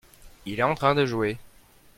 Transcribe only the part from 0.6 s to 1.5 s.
en train de jouer.